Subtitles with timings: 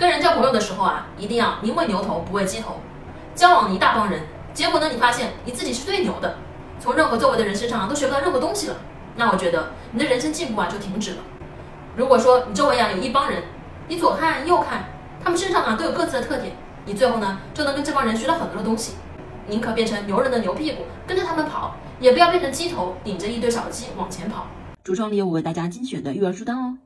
[0.00, 2.76] 跟人交朋友的时候啊，一定要宁为牛头不为鸡头。
[3.34, 4.22] 交往一大帮人，
[4.54, 6.38] 结果呢，你发现你自己是最牛的，
[6.78, 8.76] 从任何周围的人身上都学不到任何东西了。
[9.14, 11.16] 那我觉得你的人生进步啊就停止了。
[11.94, 13.42] 如果说你周围啊有一帮人，
[13.88, 14.86] 你左看右看，
[15.22, 16.56] 他们身上啊都有各自的特点，
[16.86, 18.94] 你最后呢就能跟这帮人学到很多的东西。
[19.48, 24.46] 宁可变成牛人的牛屁股跟着他们跑，也不要变成鸡头顶着一堆小鸡往前跑。
[24.82, 26.78] 橱窗里有我为大家精选的育儿书单哦。